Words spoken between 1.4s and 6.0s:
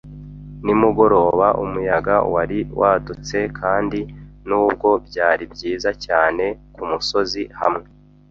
umuyaga wari wadutse, kandi nubwo byari byiza